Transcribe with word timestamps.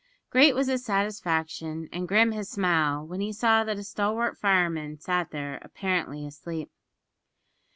Great 0.31 0.55
was 0.55 0.65
his 0.65 0.83
satisfaction 0.83 1.87
and 1.93 2.07
grim 2.07 2.31
his 2.31 2.49
smile 2.49 3.05
when 3.05 3.21
he 3.21 3.31
saw 3.31 3.63
that 3.63 3.77
a 3.77 3.83
stalwart 3.83 4.35
fireman 4.35 4.97
sat 4.97 5.29
there 5.29 5.59
apparently 5.61 6.25
asleep. 6.25 6.71